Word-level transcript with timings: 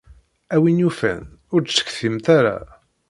A 0.55 0.57
win 0.61 0.81
yufan, 0.83 1.23
ur 1.53 1.59
d-ttcetkimt 1.61 2.25
ara. 2.37 2.57